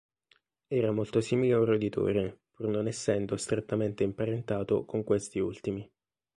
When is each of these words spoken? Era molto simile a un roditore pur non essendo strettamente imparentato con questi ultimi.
Era 0.71 0.91
molto 0.91 1.21
simile 1.21 1.53
a 1.53 1.59
un 1.59 1.65
roditore 1.65 2.39
pur 2.55 2.69
non 2.69 2.87
essendo 2.87 3.37
strettamente 3.37 4.03
imparentato 4.03 4.83
con 4.83 5.03
questi 5.03 5.37
ultimi. 5.37 5.87